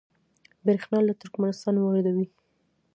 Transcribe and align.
بریښنا 0.65 0.99
له 1.07 1.13
ترکمنستان 1.21 1.75
واردوي 1.79 2.27